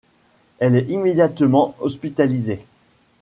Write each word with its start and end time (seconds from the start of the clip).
Elle 0.57 0.75
est 0.77 0.89
immédiatement 0.89 1.75
hospitalisée. 1.79 2.65